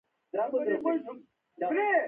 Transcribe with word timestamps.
دا 0.33 0.43
يو 0.51 0.59
انسان 0.93 1.15
ديه. 1.71 1.97